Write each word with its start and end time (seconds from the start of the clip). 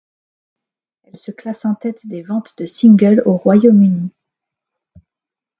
Elle 1.03 1.17
se 1.19 1.29
classe 1.29 1.63
en 1.63 1.75
tête 1.75 2.07
des 2.07 2.23
ventes 2.23 2.55
de 2.57 2.65
singles 2.65 3.21
au 3.27 3.37
Royaume-Uni. 3.37 4.09